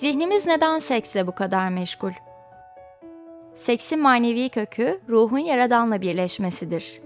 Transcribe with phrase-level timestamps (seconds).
[0.00, 2.10] Zihnimiz neden seksle bu kadar meşgul?
[3.54, 7.00] Seksin manevi kökü ruhun yaradanla birleşmesidir.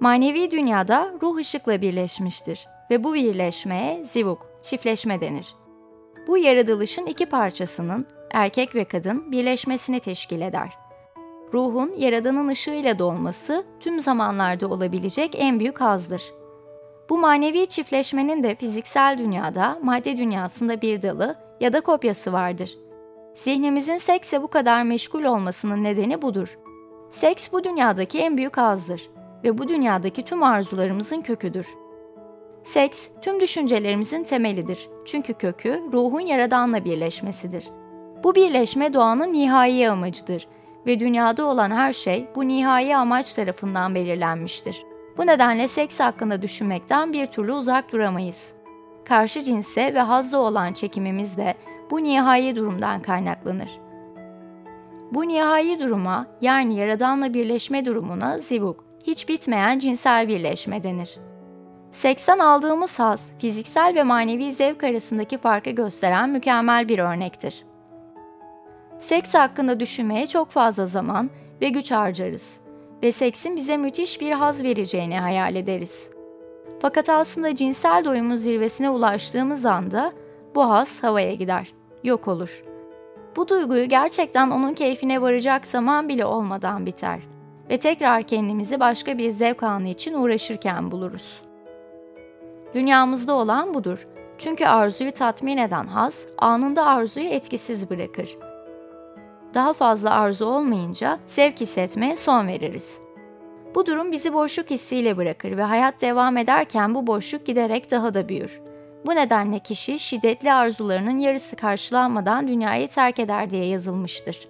[0.00, 5.54] Manevi dünyada ruh ışıkla birleşmiştir ve bu birleşmeye zivuk, çiftleşme denir.
[6.26, 10.68] Bu yaratılışın iki parçasının, erkek ve kadın, birleşmesini teşkil eder.
[11.54, 16.22] Ruhun yaradanın ışığıyla dolması tüm zamanlarda olabilecek en büyük hazdır.
[17.10, 22.78] Bu manevi çiftleşmenin de fiziksel dünyada, madde dünyasında bir dalı ya da kopyası vardır.
[23.34, 26.58] Zihnimizin sekse bu kadar meşgul olmasının nedeni budur.
[27.10, 29.10] Seks bu dünyadaki en büyük hazdır
[29.44, 31.66] ve bu dünyadaki tüm arzularımızın köküdür.
[32.62, 34.88] Seks, tüm düşüncelerimizin temelidir.
[35.06, 37.64] Çünkü kökü ruhun yaradanla birleşmesidir.
[38.24, 40.48] Bu birleşme doğanın nihai amacıdır
[40.86, 44.84] ve dünyada olan her şey bu nihai amaç tarafından belirlenmiştir.
[45.16, 48.57] Bu nedenle seks hakkında düşünmekten bir türlü uzak duramayız
[49.08, 51.54] karşı cinse ve hazza olan çekimimiz de
[51.90, 53.70] bu nihai durumdan kaynaklanır.
[55.12, 61.18] Bu nihai duruma yani yaradanla birleşme durumuna zivuk, hiç bitmeyen cinsel birleşme denir.
[61.90, 67.64] Seksten aldığımız haz, fiziksel ve manevi zevk arasındaki farkı gösteren mükemmel bir örnektir.
[68.98, 72.56] Seks hakkında düşünmeye çok fazla zaman ve güç harcarız
[73.02, 76.17] ve seksin bize müthiş bir haz vereceğini hayal ederiz.
[76.80, 80.12] Fakat aslında cinsel doyumun zirvesine ulaştığımız anda
[80.54, 81.72] bu has havaya gider,
[82.04, 82.64] yok olur.
[83.36, 87.20] Bu duyguyu gerçekten onun keyfine varacak zaman bile olmadan biter
[87.70, 91.42] ve tekrar kendimizi başka bir zevk anı için uğraşırken buluruz.
[92.74, 94.06] Dünyamızda olan budur.
[94.38, 98.36] Çünkü arzuyu tatmin eden haz anında arzuyu etkisiz bırakır.
[99.54, 102.98] Daha fazla arzu olmayınca zevk hissetmeye son veririz.
[103.78, 108.28] Bu durum bizi boşluk hissiyle bırakır ve hayat devam ederken bu boşluk giderek daha da
[108.28, 108.60] büyür.
[109.06, 114.48] Bu nedenle kişi şiddetli arzularının yarısı karşılanmadan dünyayı terk eder diye yazılmıştır.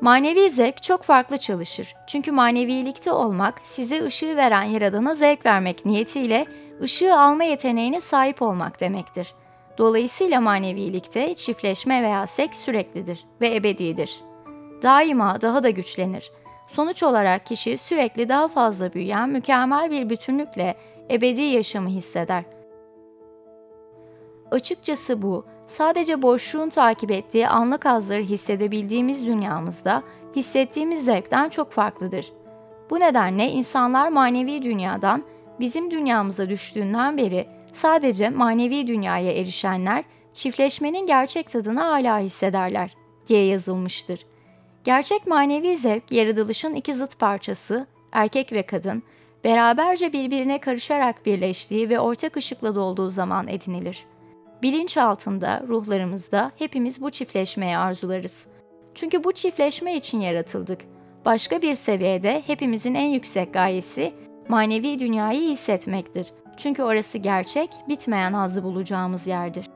[0.00, 1.94] Manevi zevk çok farklı çalışır.
[2.08, 6.46] Çünkü manevilikte olmak size ışığı veren yaradana zevk vermek niyetiyle
[6.82, 9.34] ışığı alma yeteneğine sahip olmak demektir.
[9.78, 14.20] Dolayısıyla manevilikte çiftleşme veya seks süreklidir ve ebedidir.
[14.82, 16.30] Daima daha da güçlenir
[16.68, 20.76] Sonuç olarak kişi sürekli daha fazla büyüyen mükemmel bir bütünlükle
[21.10, 22.44] ebedi yaşamı hisseder.
[24.50, 30.02] Açıkçası bu, sadece boşluğun takip ettiği anlık hazları hissedebildiğimiz dünyamızda
[30.36, 32.32] hissettiğimiz zevkten çok farklıdır.
[32.90, 35.24] Bu nedenle insanlar manevi dünyadan
[35.60, 42.96] bizim dünyamıza düştüğünden beri sadece manevi dünyaya erişenler çiftleşmenin gerçek tadını hala hissederler
[43.28, 44.26] diye yazılmıştır.
[44.84, 49.02] Gerçek manevi zevk yaratılışın iki zıt parçası, erkek ve kadın,
[49.44, 54.04] beraberce birbirine karışarak birleştiği ve ortak ışıkla dolduğu zaman edinilir.
[54.62, 58.46] Bilinç altında, ruhlarımızda hepimiz bu çiftleşmeye arzularız.
[58.94, 60.80] Çünkü bu çiftleşme için yaratıldık.
[61.24, 64.12] Başka bir seviyede hepimizin en yüksek gayesi
[64.48, 66.26] manevi dünyayı hissetmektir.
[66.56, 69.66] Çünkü orası gerçek, bitmeyen hazzı bulacağımız yerdir.